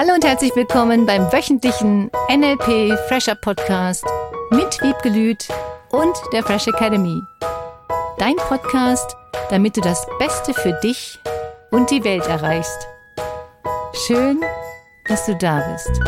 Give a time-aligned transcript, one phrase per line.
[0.00, 4.04] Hallo und herzlich willkommen beim wöchentlichen NLP Fresher Podcast
[4.52, 5.48] mit Wiebke Lüth
[5.90, 7.20] und der Fresh Academy.
[8.16, 9.16] Dein Podcast,
[9.50, 11.18] damit du das Beste für dich
[11.72, 12.86] und die Welt erreichst.
[14.06, 14.40] Schön,
[15.08, 16.00] dass du da bist.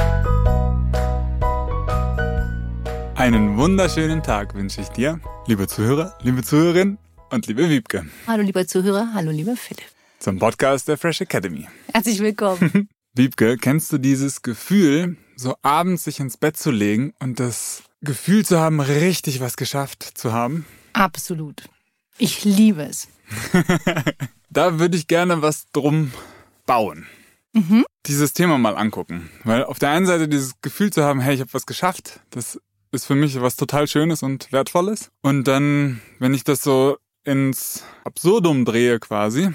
[3.17, 6.99] Einen wunderschönen Tag wünsche ich dir, liebe Zuhörer, liebe Zuhörerin
[7.31, 8.07] und liebe Wiebke.
[8.29, 9.83] Hallo lieber Zuhörer, hallo lieber Philipp.
[10.21, 11.67] Zum Podcast der Fresh Academy.
[11.93, 12.89] Herzlich willkommen.
[13.15, 18.45] Wiebke, kennst du dieses Gefühl, so abends sich ins Bett zu legen und das Gefühl
[18.45, 20.65] zu haben, richtig was geschafft zu haben?
[20.93, 21.65] Absolut.
[22.19, 23.09] Ich liebe es.
[24.51, 26.13] da würde ich gerne was drum
[26.67, 27.07] bauen.
[27.53, 27.85] Mhm.
[28.07, 29.29] Dieses Thema mal angucken.
[29.45, 32.61] Weil auf der einen Seite dieses Gefühl zu haben, hey, ich habe was geschafft, das
[32.93, 35.11] ist für mich was total Schönes und Wertvolles.
[35.21, 39.51] Und dann, wenn ich das so ins Absurdum drehe quasi,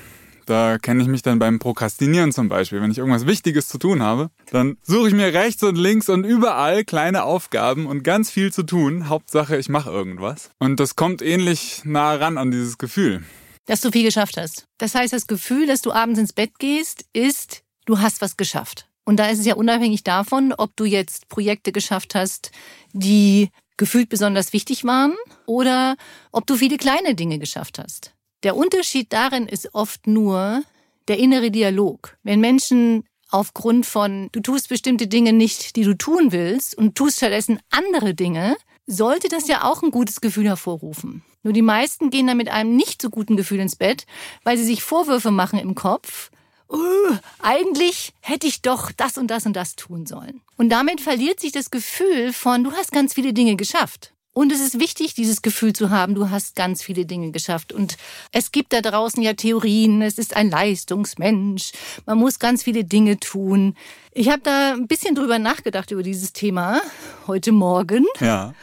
[0.45, 2.81] da kenne ich mich dann beim Prokrastinieren zum Beispiel.
[2.81, 6.23] Wenn ich irgendwas Wichtiges zu tun habe, dann suche ich mir rechts und links und
[6.23, 9.09] überall kleine Aufgaben und ganz viel zu tun.
[9.09, 10.51] Hauptsache, ich mache irgendwas.
[10.59, 13.23] Und das kommt ähnlich nah ran an dieses Gefühl.
[13.65, 14.65] Dass du viel geschafft hast.
[14.77, 18.87] Das heißt, das Gefühl, dass du abends ins Bett gehst, ist, du hast was geschafft.
[19.05, 22.51] Und da ist es ja unabhängig davon, ob du jetzt Projekte geschafft hast,
[22.93, 25.15] die gefühlt besonders wichtig waren
[25.45, 25.95] oder
[26.31, 28.13] ob du viele kleine Dinge geschafft hast.
[28.43, 30.63] Der Unterschied darin ist oft nur
[31.07, 32.17] der innere Dialog.
[32.23, 37.17] Wenn Menschen aufgrund von, du tust bestimmte Dinge nicht, die du tun willst und tust
[37.17, 38.55] stattdessen andere Dinge,
[38.87, 41.23] sollte das ja auch ein gutes Gefühl hervorrufen.
[41.43, 44.05] Nur die meisten gehen dann mit einem nicht so guten Gefühl ins Bett,
[44.43, 46.31] weil sie sich Vorwürfe machen im Kopf.
[46.67, 50.41] Uh, eigentlich hätte ich doch das und das und das tun sollen.
[50.57, 54.14] Und damit verliert sich das Gefühl von, du hast ganz viele Dinge geschafft.
[54.37, 57.71] Und es ist wichtig, dieses Gefühl zu haben, du hast ganz viele Dinge geschafft.
[57.71, 57.95] Und
[58.33, 61.71] es gibt da draußen ja Theorien, es ist ein Leistungsmensch,
[62.05, 63.77] man muss ganz viele Dinge tun.
[64.11, 66.81] Ich habe da ein bisschen drüber nachgedacht über dieses Thema
[67.27, 68.05] heute Morgen.
[68.19, 68.53] Ja.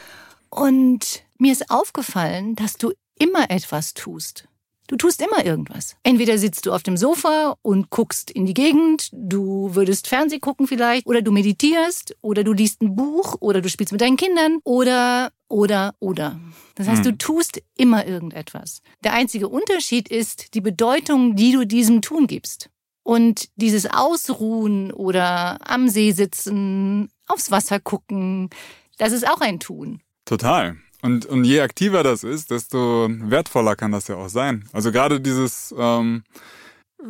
[0.51, 4.47] Und mir ist aufgefallen, dass du immer etwas tust.
[4.87, 5.95] Du tust immer irgendwas.
[6.03, 10.67] Entweder sitzt du auf dem Sofa und guckst in die Gegend, du würdest Fernseh gucken
[10.67, 14.59] vielleicht, oder du meditierst, oder du liest ein Buch, oder du spielst mit deinen Kindern,
[14.65, 16.39] oder, oder, oder.
[16.75, 17.17] Das heißt, du hm.
[17.17, 18.81] tust immer irgendetwas.
[19.03, 22.69] Der einzige Unterschied ist die Bedeutung, die du diesem Tun gibst.
[23.03, 28.49] Und dieses Ausruhen oder am See sitzen, aufs Wasser gucken,
[28.97, 30.01] das ist auch ein Tun.
[30.25, 30.77] Total.
[31.03, 34.69] Und, und je aktiver das ist, desto wertvoller kann das ja auch sein.
[34.71, 36.23] Also gerade dieses ähm,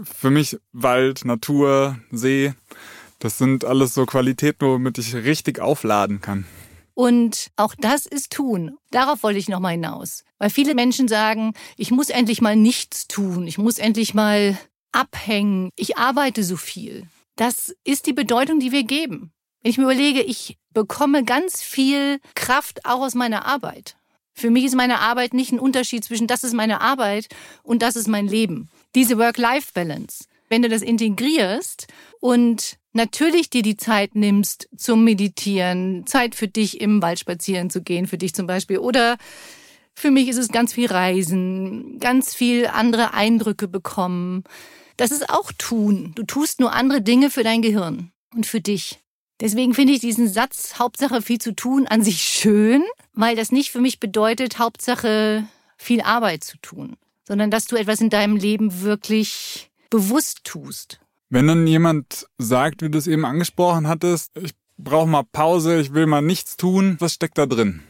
[0.02, 2.54] für mich Wald, Natur, See,
[3.20, 6.46] das sind alles so Qualitäten, womit ich richtig aufladen kann.
[6.96, 8.78] Und auch das ist tun.
[8.90, 10.24] Darauf wollte ich nochmal hinaus.
[10.40, 14.58] Weil viele Menschen sagen, ich muss endlich mal nichts tun, ich muss endlich mal
[14.92, 17.08] abhängen, ich arbeite so viel.
[17.36, 19.33] Das ist die Bedeutung, die wir geben.
[19.64, 23.96] Wenn ich mir überlege, ich bekomme ganz viel Kraft auch aus meiner Arbeit.
[24.34, 27.30] Für mich ist meine Arbeit nicht ein Unterschied zwischen das ist meine Arbeit
[27.64, 28.70] und das ist mein Leben.
[28.94, 30.26] Diese Work-Life-Balance.
[30.50, 31.88] Wenn du das integrierst
[32.20, 37.82] und natürlich dir die Zeit nimmst zum Meditieren, Zeit für dich im Wald spazieren zu
[37.82, 39.18] gehen, für dich zum Beispiel, oder
[39.96, 44.44] für mich ist es ganz viel Reisen, ganz viel andere Eindrücke bekommen.
[44.98, 46.12] Das ist auch tun.
[46.16, 49.03] Du tust nur andere Dinge für dein Gehirn und für dich.
[49.44, 52.82] Deswegen finde ich diesen Satz Hauptsache viel zu tun an sich schön,
[53.14, 55.44] weil das nicht für mich bedeutet Hauptsache
[55.76, 56.96] viel Arbeit zu tun,
[57.28, 61.02] sondern dass du etwas in deinem Leben wirklich bewusst tust.
[61.30, 65.94] Wenn dann jemand sagt, wie du es eben angesprochen hattest, ich brauche mal Pause, ich
[65.94, 67.84] will mal nichts tun, was steckt da drin?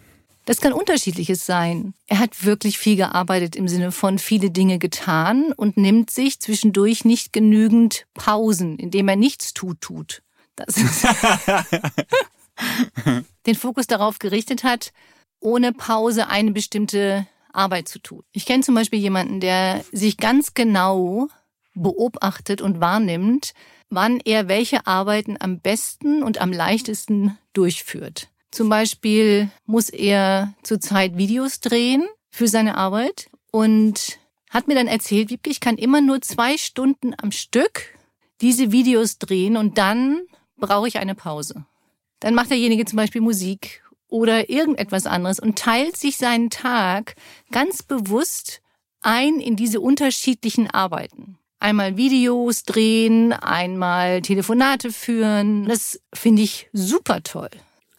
[0.46, 1.94] Das kann unterschiedliches sein.
[2.08, 7.06] Er hat wirklich viel gearbeitet im Sinne von viele Dinge getan und nimmt sich zwischendurch
[7.06, 10.24] nicht genügend Pausen, indem er nichts tut, tut.
[10.56, 10.76] Das
[13.46, 14.94] den Fokus darauf gerichtet hat,
[15.40, 18.24] ohne Pause eine bestimmte Arbeit zu tun.
[18.32, 21.28] Ich kenne zum Beispiel jemanden, der sich ganz genau
[21.76, 23.54] beobachtet und wahrnimmt,
[23.90, 28.30] wann er welche Arbeiten am besten und am leichtesten durchführt.
[28.52, 34.20] Zum Beispiel muss er zurzeit Videos drehen für seine Arbeit und
[34.50, 37.98] hat mir dann erzählt, Wiebke, ich kann immer nur zwei Stunden am Stück
[38.42, 40.22] diese Videos drehen und dann
[40.58, 41.66] brauche ich eine Pause.
[42.20, 47.16] Dann macht derjenige zum Beispiel Musik oder irgendetwas anderes und teilt sich seinen Tag
[47.52, 48.62] ganz bewusst
[49.02, 51.38] ein in diese unterschiedlichen Arbeiten.
[51.60, 55.66] Einmal Videos drehen, einmal Telefonate führen.
[55.66, 57.50] Das finde ich super toll.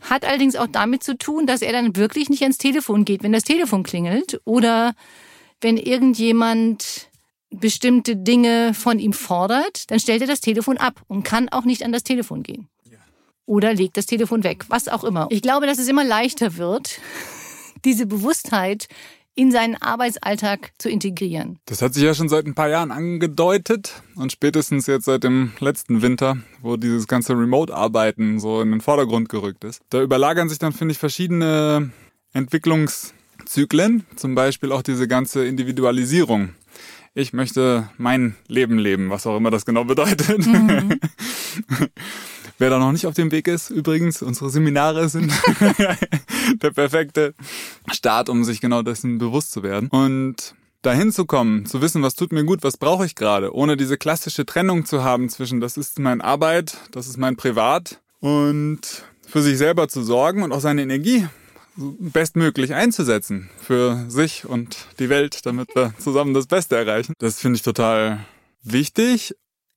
[0.03, 3.33] Hat allerdings auch damit zu tun, dass er dann wirklich nicht ans Telefon geht, wenn
[3.33, 4.95] das Telefon klingelt oder
[5.61, 7.09] wenn irgendjemand
[7.61, 11.85] bestimmte Dinge von ihm fordert, dann stellt er das Telefon ab und kann auch nicht
[11.85, 12.69] an das Telefon gehen.
[13.47, 15.27] Oder legt das Telefon weg, was auch immer.
[15.31, 16.99] Ich glaube, dass es immer leichter wird,
[17.85, 18.89] diese Bewusstheit
[19.35, 21.59] in seinen Arbeitsalltag zu integrieren.
[21.67, 25.53] Das hat sich ja schon seit ein paar Jahren angedeutet und spätestens jetzt seit dem
[25.59, 29.83] letzten Winter, wo dieses ganze Remote-Arbeiten so in den Vordergrund gerückt ist.
[29.91, 31.91] Da überlagern sich dann, finde ich, verschiedene
[32.33, 36.51] Entwicklungszyklen, zum Beispiel auch diese ganze Individualisierung.
[37.17, 40.45] Ich möchte mein Leben leben, was auch immer das genau bedeutet.
[40.47, 40.99] Mhm.
[42.59, 45.33] Wer da noch nicht auf dem Weg ist, übrigens, unsere Seminare sind
[46.63, 47.35] der perfekte
[47.93, 49.89] Start, um sich genau dessen bewusst zu werden.
[49.89, 53.77] Und dahin zu kommen, zu wissen, was tut mir gut, was brauche ich gerade, ohne
[53.77, 58.81] diese klassische Trennung zu haben zwischen, das ist mein Arbeit, das ist mein Privat und
[59.27, 61.27] für sich selber zu sorgen und auch seine Energie
[61.77, 67.15] bestmöglich einzusetzen für sich und die Welt, damit wir zusammen das Beste erreichen.
[67.19, 68.25] Das finde ich total
[68.63, 69.35] wichtig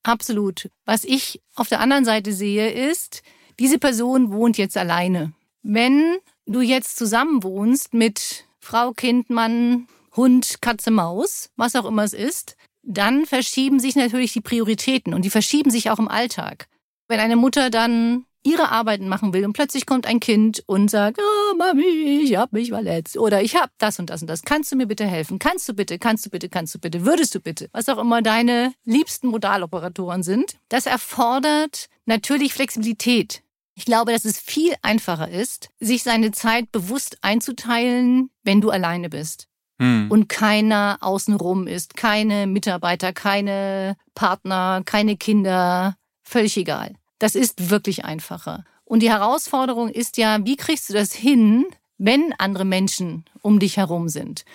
[0.08, 0.70] Absolut.
[0.86, 3.24] Was ich auf der anderen Seite sehe, ist,
[3.60, 5.34] diese Person wohnt jetzt alleine.
[5.64, 6.16] Wenn
[6.46, 12.14] du jetzt zusammen wohnst mit Frau, Kind, Mann, Hund, Katze, Maus, was auch immer es
[12.14, 16.70] ist, dann verschieben sich natürlich die Prioritäten und die verschieben sich auch im Alltag.
[17.10, 21.20] Wenn eine Mutter dann ihre Arbeiten machen will und plötzlich kommt ein Kind und sagt,
[21.20, 24.44] oh Mami, ich hab mich verletzt oder ich hab das und das und das.
[24.44, 25.40] Kannst du mir bitte helfen?
[25.40, 27.70] Kannst du bitte, kannst du bitte, kannst du bitte, würdest du bitte?
[27.74, 30.58] Was auch immer deine liebsten Modaloperatoren sind.
[30.70, 33.44] Das erfordert natürlich Flexibilität.
[33.76, 39.10] Ich glaube, dass es viel einfacher ist, sich seine Zeit bewusst einzuteilen, wenn du alleine
[39.10, 39.48] bist.
[39.80, 40.10] Hm.
[40.10, 46.96] Und keiner außenrum ist, keine Mitarbeiter, keine Partner, keine Kinder, völlig egal.
[47.20, 48.64] Das ist wirklich einfacher.
[48.86, 51.66] Und die Herausforderung ist ja, wie kriegst du das hin,
[51.98, 54.46] wenn andere Menschen um dich herum sind?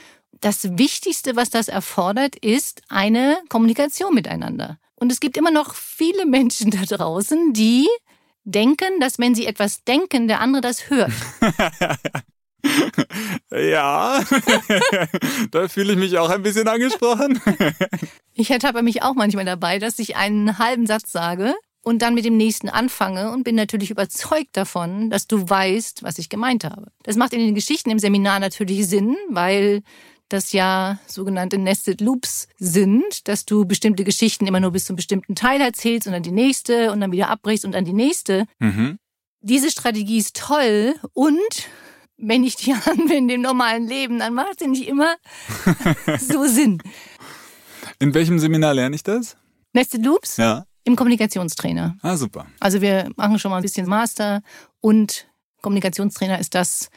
[0.40, 4.78] Das Wichtigste, was das erfordert, ist eine Kommunikation miteinander.
[4.94, 7.88] Und es gibt immer noch viele Menschen da draußen, die
[8.44, 11.12] denken, dass wenn sie etwas denken, der andere das hört.
[13.50, 14.22] ja,
[15.50, 17.40] da fühle ich mich auch ein bisschen angesprochen.
[18.34, 22.24] ich ertappe mich auch manchmal dabei, dass ich einen halben Satz sage und dann mit
[22.24, 26.86] dem nächsten anfange und bin natürlich überzeugt davon, dass du weißt, was ich gemeint habe.
[27.02, 29.82] Das macht in den Geschichten im Seminar natürlich Sinn, weil
[30.28, 35.34] das ja sogenannte Nested Loops sind, dass du bestimmte Geschichten immer nur bis zum bestimmten
[35.34, 38.46] Teil erzählst und dann die nächste und dann wieder abbrichst und dann die nächste.
[38.58, 38.98] Mhm.
[39.40, 41.68] Diese Strategie ist toll und
[42.16, 45.16] wenn ich die anwende im normalen Leben, dann macht sie nicht immer
[46.20, 46.82] so Sinn.
[47.98, 49.36] In welchem Seminar lerne ich das?
[49.72, 50.36] Nested Loops?
[50.36, 50.64] Ja.
[50.84, 51.96] Im Kommunikationstrainer.
[52.02, 52.46] Ah, super.
[52.60, 54.42] Also wir machen schon mal ein bisschen Master
[54.80, 55.28] und
[55.62, 56.90] Kommunikationstrainer ist das,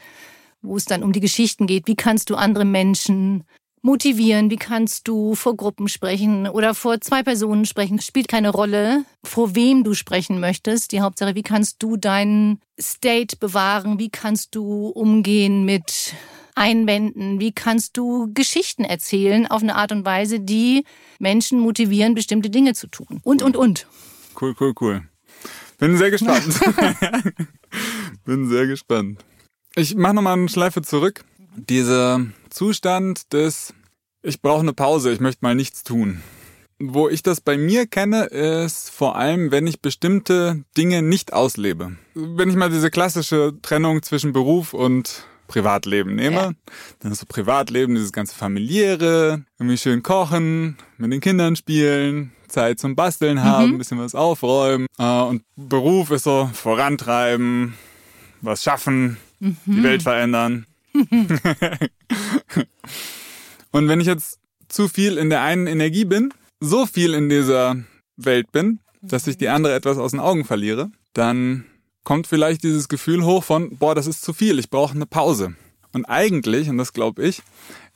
[0.60, 1.86] wo es dann um die Geschichten geht.
[1.86, 3.44] Wie kannst du andere Menschen
[3.82, 4.50] motivieren?
[4.50, 8.00] Wie kannst du vor Gruppen sprechen oder vor zwei Personen sprechen?
[8.00, 10.92] Spielt keine Rolle, vor wem du sprechen möchtest.
[10.92, 13.98] Die Hauptsache, wie kannst du deinen State bewahren?
[13.98, 16.14] Wie kannst du umgehen mit
[16.56, 17.38] Einwänden?
[17.38, 20.84] Wie kannst du Geschichten erzählen auf eine Art und Weise, die
[21.18, 23.20] Menschen motivieren, bestimmte Dinge zu tun?
[23.22, 23.86] Und, und, und.
[24.40, 25.02] Cool, cool, cool.
[25.78, 26.58] Bin sehr gespannt.
[28.24, 29.24] Bin sehr gespannt.
[29.74, 31.24] Ich mache nochmal eine Schleife zurück.
[31.54, 33.74] Dieser Zustand des,
[34.22, 36.22] ich brauche eine Pause, ich möchte mal nichts tun.
[36.78, 41.96] Wo ich das bei mir kenne, ist vor allem, wenn ich bestimmte Dinge nicht auslebe.
[42.14, 46.52] Wenn ich mal diese klassische Trennung zwischen Beruf und Privatleben nehme, ja.
[47.00, 52.78] dann ist so Privatleben, dieses ganze familiäre, irgendwie schön kochen, mit den Kindern spielen, Zeit
[52.78, 53.78] zum Basteln haben, mhm.
[53.78, 54.86] bisschen was aufräumen.
[54.98, 57.74] Äh, und Beruf ist so vorantreiben,
[58.40, 59.56] was schaffen, mhm.
[59.66, 60.66] die Welt verändern.
[63.70, 64.38] und wenn ich jetzt
[64.68, 67.76] zu viel in der einen Energie bin, so viel in dieser
[68.16, 71.64] Welt bin, dass ich die andere etwas aus den Augen verliere, dann
[72.06, 75.56] kommt vielleicht dieses Gefühl hoch von, boah, das ist zu viel, ich brauche eine Pause.
[75.92, 77.42] Und eigentlich, und das glaube ich,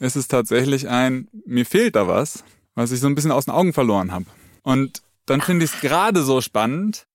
[0.01, 2.43] ist es tatsächlich ein, mir fehlt da was,
[2.75, 4.25] was ich so ein bisschen aus den Augen verloren habe.
[4.63, 7.07] Und dann finde ich es gerade so spannend,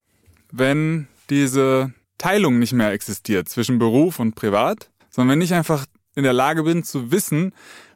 [0.53, 5.85] wenn diese Teilung nicht mehr existiert zwischen Beruf und Privat, sondern wenn ich einfach
[6.15, 7.51] in der Lage bin zu wissen,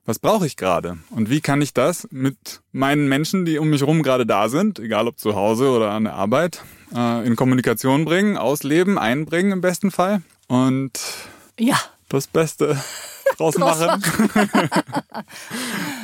[0.06, 3.82] was brauche ich gerade und wie kann ich das mit meinen Menschen, die um mich
[3.82, 6.64] herum gerade da sind, egal ob zu Hause oder an der Arbeit,
[6.96, 11.00] äh, in Kommunikation bringen, ausleben, einbringen im besten Fall und
[11.60, 11.80] ja.
[12.10, 12.82] das Beste
[13.38, 14.04] draus machen.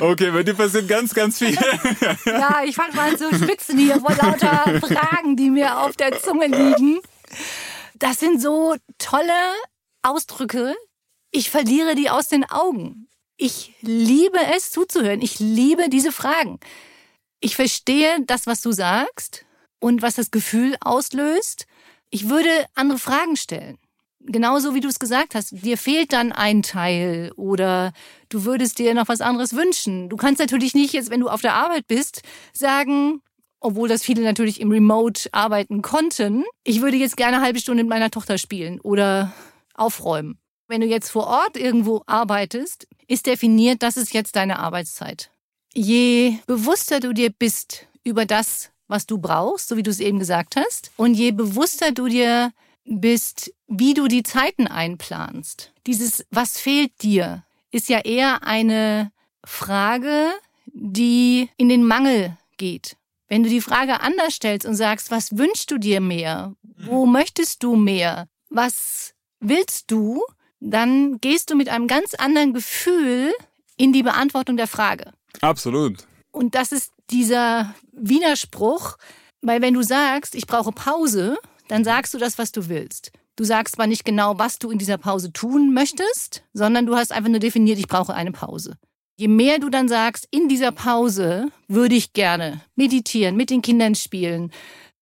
[0.00, 1.54] okay, bei dir passiert ganz, ganz viel.
[2.26, 6.46] ja, ich fange mal zu spitzen hier vor lauter Fragen, die mir auf der Zunge
[6.46, 7.00] liegen.
[7.98, 9.32] Das sind so tolle
[10.02, 10.74] Ausdrücke.
[11.30, 13.08] Ich verliere die aus den Augen.
[13.36, 15.20] Ich liebe es zuzuhören.
[15.20, 16.58] Ich liebe diese Fragen.
[17.40, 19.44] ich verstehe das, was du sagst
[19.78, 21.66] und was das Gefühl auslöst.
[22.10, 23.78] Ich würde andere Fragen stellen.
[24.20, 27.92] Genauso wie du es gesagt hast, dir fehlt dann ein Teil oder
[28.28, 30.08] du würdest dir noch was anderes wünschen.
[30.08, 33.22] Du kannst natürlich nicht jetzt, wenn du auf der Arbeit bist, sagen,
[33.60, 37.84] obwohl das viele natürlich im Remote arbeiten konnten, ich würde jetzt gerne eine halbe Stunde
[37.84, 39.32] mit meiner Tochter spielen oder
[39.74, 40.40] aufräumen.
[40.68, 45.30] Wenn du jetzt vor Ort irgendwo arbeitest, ist definiert, das ist jetzt deine Arbeitszeit.
[45.72, 50.18] Je bewusster du dir bist über das, was du brauchst, so wie du es eben
[50.18, 52.52] gesagt hast, und je bewusster du dir
[52.84, 55.72] bist, wie du die Zeiten einplanst.
[55.86, 59.12] Dieses, was fehlt dir, ist ja eher eine
[59.44, 60.30] Frage,
[60.66, 62.96] die in den Mangel geht.
[63.28, 66.54] Wenn du die Frage anders stellst und sagst, was wünschst du dir mehr?
[66.62, 67.12] Wo mhm.
[67.12, 68.28] möchtest du mehr?
[68.50, 70.22] Was willst du?
[70.60, 73.32] Dann gehst du mit einem ganz anderen Gefühl
[73.76, 75.12] in die Beantwortung der Frage.
[75.40, 76.06] Absolut.
[76.32, 78.96] Und das ist dieser Widerspruch,
[79.42, 83.12] weil wenn du sagst, ich brauche Pause, dann sagst du das, was du willst.
[83.36, 87.12] Du sagst zwar nicht genau, was du in dieser Pause tun möchtest, sondern du hast
[87.12, 88.78] einfach nur definiert, ich brauche eine Pause.
[89.18, 93.94] Je mehr du dann sagst, in dieser Pause würde ich gerne meditieren, mit den Kindern
[93.94, 94.52] spielen,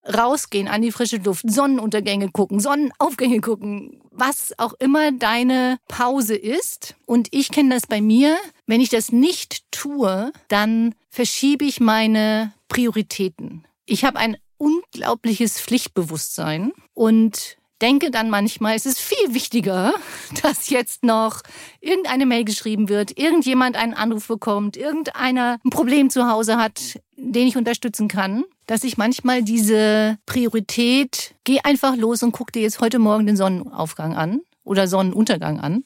[0.07, 6.95] rausgehen an die frische Luft, Sonnenuntergänge gucken, Sonnenaufgänge gucken, was auch immer deine Pause ist.
[7.07, 8.37] Und ich kenne das bei mir.
[8.67, 13.65] Wenn ich das nicht tue, dann verschiebe ich meine Prioritäten.
[13.87, 19.93] Ich habe ein unglaubliches Pflichtbewusstsein und denke dann manchmal, es ist viel wichtiger,
[20.43, 21.43] dass jetzt noch
[21.81, 27.47] irgendeine Mail geschrieben wird, irgendjemand einen Anruf bekommt, irgendeiner ein Problem zu Hause hat, den
[27.47, 32.81] ich unterstützen kann, dass ich manchmal diese Priorität, geh einfach los und guck dir jetzt
[32.81, 35.85] heute Morgen den Sonnenaufgang an oder Sonnenuntergang an,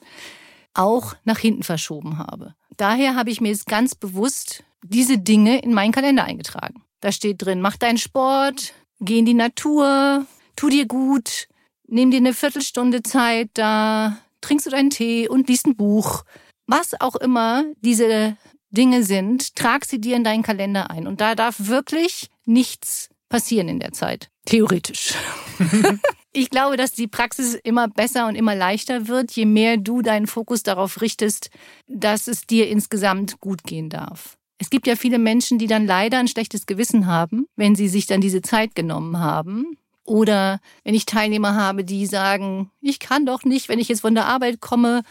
[0.75, 2.55] auch nach hinten verschoben habe.
[2.77, 6.85] Daher habe ich mir jetzt ganz bewusst diese Dinge in meinen Kalender eingetragen.
[7.01, 11.49] Da steht drin, mach deinen Sport, geh in die Natur, tu dir gut,
[11.87, 16.25] nimm dir eine Viertelstunde Zeit, da trinkst du deinen Tee und liest ein Buch.
[16.67, 18.37] Was auch immer diese
[18.71, 21.07] Dinge sind, trag sie dir in deinen Kalender ein.
[21.07, 24.31] Und da darf wirklich nichts passieren in der Zeit.
[24.45, 25.15] Theoretisch.
[26.33, 30.27] ich glaube, dass die Praxis immer besser und immer leichter wird, je mehr du deinen
[30.27, 31.51] Fokus darauf richtest,
[31.87, 34.39] dass es dir insgesamt gut gehen darf.
[34.59, 38.07] Es gibt ja viele Menschen, die dann leider ein schlechtes Gewissen haben, wenn sie sich
[38.07, 43.45] dann diese Zeit genommen haben oder wenn ich Teilnehmer habe, die sagen, ich kann doch
[43.45, 45.03] nicht, wenn ich jetzt von der Arbeit komme,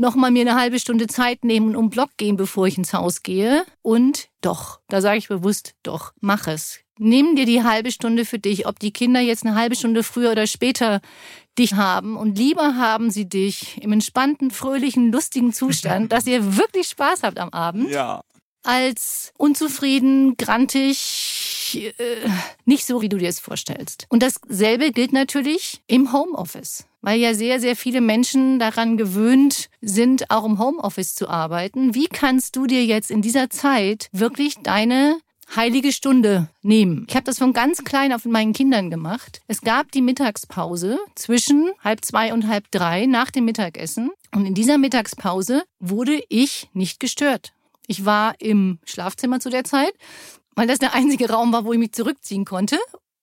[0.00, 3.22] nochmal mir eine halbe Stunde Zeit nehmen und um Block gehen, bevor ich ins Haus
[3.22, 3.64] gehe.
[3.82, 6.80] Und doch, da sage ich bewusst, doch, mach es.
[6.98, 10.32] Nimm dir die halbe Stunde für dich, ob die Kinder jetzt eine halbe Stunde früher
[10.32, 11.00] oder später
[11.58, 12.16] dich haben.
[12.16, 17.38] Und lieber haben sie dich im entspannten, fröhlichen, lustigen Zustand, dass ihr wirklich Spaß habt
[17.38, 17.90] am Abend.
[17.90, 18.22] Ja.
[18.62, 20.98] Als unzufrieden, grantig,
[21.76, 21.92] äh,
[22.64, 24.06] nicht so, wie du dir es vorstellst.
[24.08, 30.30] Und dasselbe gilt natürlich im Homeoffice, weil ja sehr, sehr viele Menschen daran gewöhnt sind,
[30.30, 31.94] auch im Homeoffice zu arbeiten.
[31.94, 35.18] Wie kannst du dir jetzt in dieser Zeit wirklich deine
[35.56, 37.06] heilige Stunde nehmen.
[37.08, 39.40] Ich habe das von ganz klein auf mit meinen Kindern gemacht.
[39.48, 44.10] Es gab die Mittagspause zwischen halb zwei und halb drei nach dem Mittagessen.
[44.32, 47.52] Und in dieser Mittagspause wurde ich nicht gestört.
[47.86, 49.92] Ich war im Schlafzimmer zu der Zeit
[50.60, 52.76] weil das der einzige Raum war, wo ich mich zurückziehen konnte.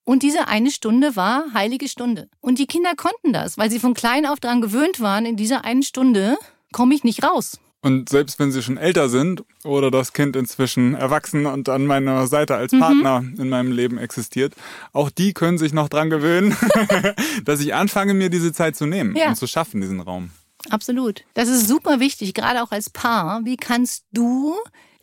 [0.04, 2.30] Und diese eine Stunde war heilige Stunde.
[2.42, 5.64] Und die Kinder konnten das, weil sie von klein auf daran gewöhnt waren, in dieser
[5.64, 6.40] einen Stunde
[6.72, 7.60] komme ich nicht raus.
[7.84, 12.26] Und selbst wenn sie schon älter sind oder das Kind inzwischen erwachsen und an meiner
[12.26, 12.80] Seite als mhm.
[12.80, 14.56] Partner in meinem Leben existiert,
[14.92, 16.58] auch die können sich noch dran gewöhnen,
[17.46, 19.28] dass ich anfange, mir diese Zeit zu nehmen ja.
[19.28, 20.32] und zu schaffen, diesen Raum.
[20.72, 21.24] Absolut.
[21.36, 23.46] Das ist super wichtig, gerade auch als Paar.
[23.46, 24.56] Wie kannst du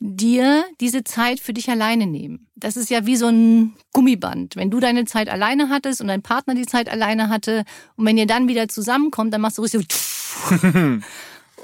[0.07, 2.47] dir diese Zeit für dich alleine nehmen.
[2.57, 4.55] Das ist ja wie so ein Gummiband.
[4.55, 7.65] Wenn du deine Zeit alleine hattest und dein Partner die Zeit alleine hatte
[7.97, 10.59] und wenn ihr dann wieder zusammenkommt, dann machst du richtig so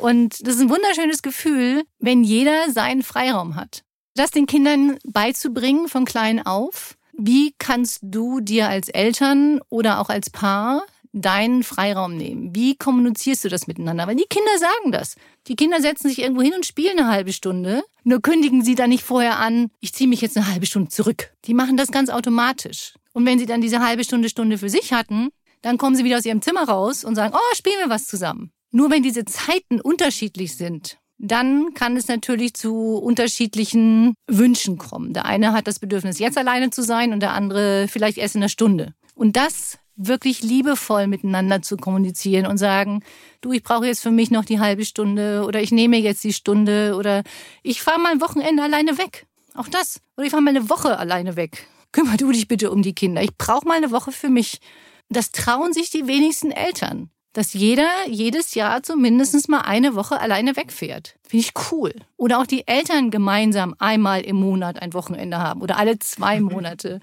[0.00, 3.82] Und das ist ein wunderschönes Gefühl, wenn jeder seinen Freiraum hat.
[4.14, 6.96] Das den Kindern beizubringen von klein auf.
[7.12, 12.54] Wie kannst du dir als Eltern oder auch als Paar deinen Freiraum nehmen?
[12.54, 14.06] Wie kommunizierst du das miteinander?
[14.06, 15.16] Weil die Kinder sagen das.
[15.46, 17.82] Die Kinder setzen sich irgendwo hin und spielen eine halbe Stunde.
[18.04, 21.32] Nur kündigen sie dann nicht vorher an, ich ziehe mich jetzt eine halbe Stunde zurück.
[21.44, 22.94] Die machen das ganz automatisch.
[23.12, 25.30] Und wenn sie dann diese halbe Stunde, Stunde für sich hatten,
[25.62, 28.52] dann kommen sie wieder aus ihrem Zimmer raus und sagen, oh, spielen wir was zusammen.
[28.70, 35.12] Nur wenn diese Zeiten unterschiedlich sind, dann kann es natürlich zu unterschiedlichen Wünschen kommen.
[35.12, 38.42] Der eine hat das Bedürfnis, jetzt alleine zu sein und der andere vielleicht erst in
[38.42, 38.94] einer Stunde.
[39.14, 43.02] Und das wirklich liebevoll miteinander zu kommunizieren und sagen,
[43.40, 46.32] du, ich brauche jetzt für mich noch die halbe Stunde oder ich nehme jetzt die
[46.32, 47.22] Stunde oder
[47.62, 49.26] ich fahre mal ein Wochenende alleine weg.
[49.54, 50.00] Auch das.
[50.16, 51.66] Oder ich fahre mal eine Woche alleine weg.
[51.92, 53.22] Kümmer du dich bitte um die Kinder.
[53.22, 54.60] Ich brauche mal eine Woche für mich.
[55.08, 57.10] Das trauen sich die wenigsten Eltern.
[57.32, 61.16] Dass jeder jedes Jahr zumindest mal eine Woche alleine wegfährt.
[61.22, 61.94] Finde ich cool.
[62.16, 67.00] Oder auch die Eltern gemeinsam einmal im Monat ein Wochenende haben oder alle zwei Monate.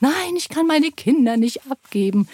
[0.00, 2.28] Nein, ich kann meine Kinder nicht abgeben.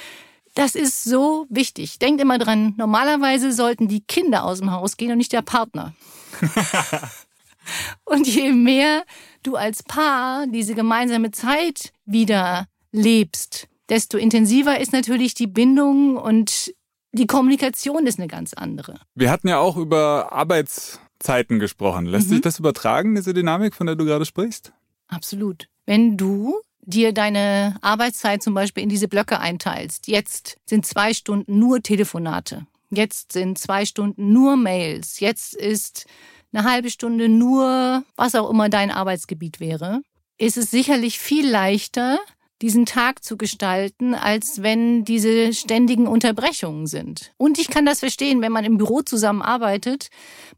[0.55, 1.99] Das ist so wichtig.
[1.99, 5.95] Denkt immer dran, normalerweise sollten die Kinder aus dem Haus gehen und nicht der Partner.
[8.05, 9.05] und je mehr
[9.43, 16.75] du als Paar diese gemeinsame Zeit wieder lebst, desto intensiver ist natürlich die Bindung und
[17.13, 18.99] die Kommunikation ist eine ganz andere.
[19.15, 22.07] Wir hatten ja auch über Arbeitszeiten gesprochen.
[22.07, 22.35] Lässt mhm.
[22.35, 24.73] sich das übertragen, diese Dynamik, von der du gerade sprichst?
[25.09, 25.69] Absolut.
[25.85, 31.59] Wenn du dir deine Arbeitszeit zum Beispiel in diese Blöcke einteilst, jetzt sind zwei Stunden
[31.59, 36.07] nur Telefonate, jetzt sind zwei Stunden nur Mails, jetzt ist
[36.53, 40.03] eine halbe Stunde nur, was auch immer dein Arbeitsgebiet wäre,
[40.39, 42.19] ist es sicherlich viel leichter,
[42.61, 47.33] diesen Tag zu gestalten, als wenn diese ständigen Unterbrechungen sind.
[47.37, 50.09] Und ich kann das verstehen, wenn man im Büro zusammenarbeitet,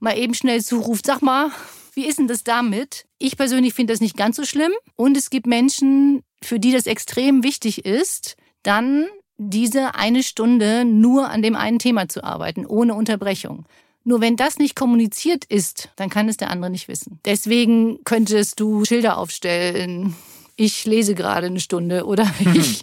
[0.01, 1.51] mal eben schnell zuruft, sag mal,
[1.97, 3.07] wie ist denn das damit?
[3.19, 4.73] Ich persönlich finde das nicht ganz so schlimm.
[4.97, 11.31] Und es gibt Menschen, für die das extrem wichtig ist, dann diese eine Stunde nur
[11.31, 13.67] an dem einen Thema zu arbeiten, ohne Unterbrechung.
[14.05, 17.21] Nur wenn das nicht kommuniziert ist, dann kann es der andere nicht wissen.
[17.25, 20.15] Deswegen könntest du Schilder aufstellen,
[20.57, 22.83] ich lese gerade eine Stunde oder ich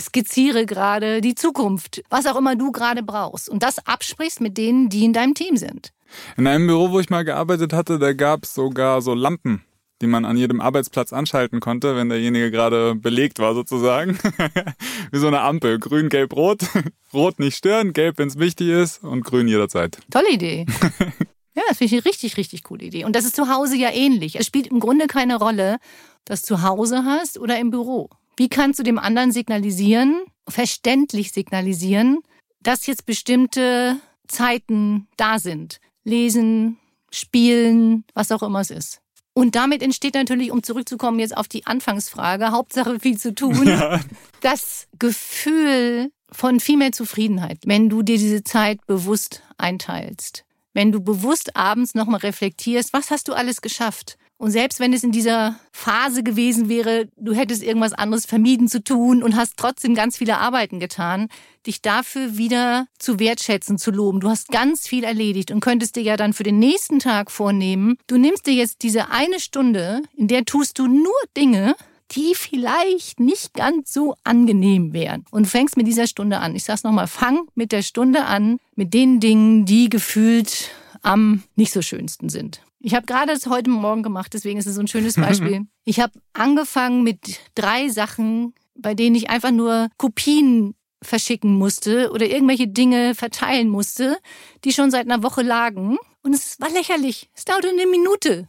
[0.00, 4.88] skizziere gerade die Zukunft, was auch immer du gerade brauchst und das absprichst mit denen,
[4.88, 5.92] die in deinem Team sind.
[6.36, 9.64] In einem Büro, wo ich mal gearbeitet hatte, da gab es sogar so Lampen,
[10.02, 14.18] die man an jedem Arbeitsplatz anschalten konnte, wenn derjenige gerade belegt war sozusagen.
[15.12, 15.78] Wie so eine Ampel.
[15.78, 16.60] Grün, gelb, rot.
[17.14, 19.98] Rot nicht stören, gelb, wenn es wichtig ist und grün jederzeit.
[20.10, 20.66] Tolle Idee.
[21.54, 23.04] ja, das finde ich eine richtig, richtig coole Idee.
[23.04, 24.38] Und das ist zu Hause ja ähnlich.
[24.38, 25.78] Es spielt im Grunde keine Rolle,
[26.24, 28.10] das zu Hause hast oder im Büro.
[28.36, 32.18] Wie kannst du dem anderen signalisieren, verständlich signalisieren,
[32.60, 33.96] dass jetzt bestimmte
[34.28, 35.80] Zeiten da sind?
[36.06, 36.78] Lesen,
[37.12, 39.00] spielen, was auch immer es ist.
[39.34, 44.00] Und damit entsteht natürlich, um zurückzukommen jetzt auf die Anfangsfrage, Hauptsache viel zu tun, ja.
[44.40, 50.44] das Gefühl von viel mehr Zufriedenheit, wenn du dir diese Zeit bewusst einteilst.
[50.72, 54.16] Wenn du bewusst abends nochmal reflektierst, was hast du alles geschafft?
[54.38, 58.84] Und selbst wenn es in dieser Phase gewesen wäre, du hättest irgendwas anderes vermieden zu
[58.84, 61.28] tun und hast trotzdem ganz viele Arbeiten getan,
[61.66, 64.20] dich dafür wieder zu wertschätzen, zu loben.
[64.20, 67.96] Du hast ganz viel erledigt und könntest dir ja dann für den nächsten Tag vornehmen,
[68.06, 71.74] du nimmst dir jetzt diese eine Stunde, in der tust du nur Dinge,
[72.12, 75.24] die vielleicht nicht ganz so angenehm wären.
[75.30, 76.54] Und fängst mit dieser Stunde an.
[76.54, 80.70] Ich sag's nochmal, fang mit der Stunde an, mit den Dingen, die gefühlt
[81.02, 82.60] am nicht so schönsten sind.
[82.86, 85.66] Ich habe gerade das heute Morgen gemacht, deswegen ist es so ein schönes Beispiel.
[85.84, 92.26] Ich habe angefangen mit drei Sachen, bei denen ich einfach nur Kopien verschicken musste oder
[92.26, 94.18] irgendwelche Dinge verteilen musste,
[94.64, 95.98] die schon seit einer Woche lagen.
[96.22, 97.28] Und es war lächerlich.
[97.34, 98.48] Es dauerte eine Minute.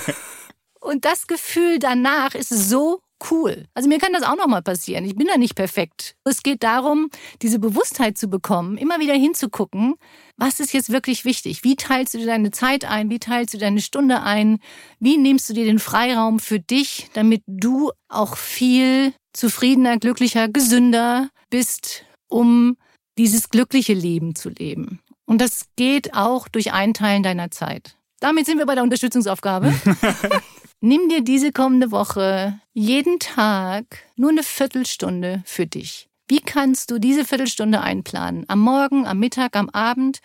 [0.80, 3.66] Und das Gefühl danach ist so cool.
[3.74, 5.04] Also mir kann das auch noch mal passieren.
[5.04, 6.16] Ich bin da nicht perfekt.
[6.24, 7.10] Es geht darum,
[7.42, 9.94] diese Bewusstheit zu bekommen, immer wieder hinzugucken,
[10.36, 11.64] was ist jetzt wirklich wichtig?
[11.64, 13.10] Wie teilst du dir deine Zeit ein?
[13.10, 14.58] Wie teilst du deine Stunde ein?
[14.98, 21.28] Wie nimmst du dir den Freiraum für dich, damit du auch viel zufriedener, glücklicher, gesünder
[21.50, 22.76] bist, um
[23.18, 25.00] dieses glückliche Leben zu leben?
[25.26, 27.96] Und das geht auch durch Einteilen deiner Zeit.
[28.20, 29.72] Damit sind wir bei der Unterstützungsaufgabe.
[30.84, 33.84] Nimm dir diese kommende Woche jeden Tag
[34.16, 36.08] nur eine Viertelstunde für dich.
[36.26, 38.44] Wie kannst du diese Viertelstunde einplanen?
[38.48, 40.18] Am Morgen, am Mittag, am Abend?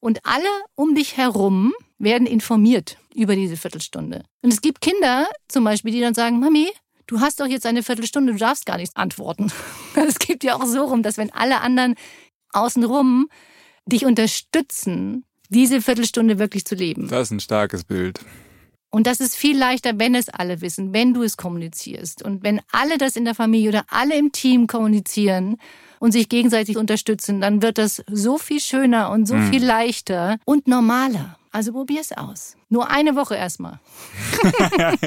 [0.00, 4.22] Und alle um dich herum werden informiert über diese Viertelstunde.
[4.42, 6.68] Und es gibt Kinder zum Beispiel, die dann sagen, Mami,
[7.06, 9.50] du hast doch jetzt eine Viertelstunde, du darfst gar nichts antworten.
[9.96, 11.94] Es gibt ja auch so rum, dass wenn alle anderen
[12.52, 13.30] außenrum
[13.86, 17.08] dich unterstützen, diese Viertelstunde wirklich zu leben.
[17.08, 18.20] Das ist ein starkes Bild.
[18.94, 22.22] Und das ist viel leichter, wenn es alle wissen, wenn du es kommunizierst.
[22.22, 25.56] Und wenn alle das in der Familie oder alle im Team kommunizieren
[25.98, 29.50] und sich gegenseitig unterstützen, dann wird das so viel schöner und so mhm.
[29.50, 31.38] viel leichter und normaler.
[31.52, 32.56] Also probier es aus.
[32.68, 33.80] Nur eine Woche erstmal.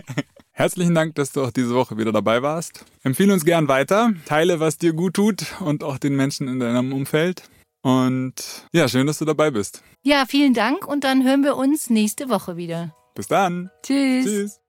[0.51, 2.85] Herzlichen Dank, dass du auch diese Woche wieder dabei warst.
[3.03, 6.91] Empfehle uns gern weiter, teile, was dir gut tut und auch den Menschen in deinem
[6.91, 7.43] Umfeld.
[7.83, 9.83] Und ja, schön, dass du dabei bist.
[10.01, 12.95] Ja, vielen Dank und dann hören wir uns nächste Woche wieder.
[13.15, 13.71] Bis dann.
[13.81, 14.25] Tschüss.
[14.25, 14.61] Tschüss.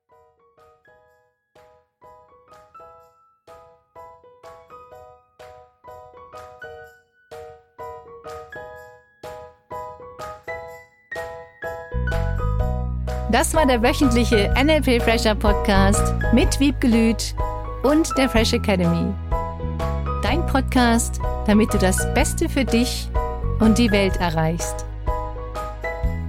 [13.32, 17.34] Das war der wöchentliche NLP Fresher Podcast mit Wiebgelüt
[17.82, 19.12] und der Fresh Academy.
[20.22, 23.10] Dein Podcast, damit du das Beste für dich
[23.58, 24.86] und die Welt erreichst.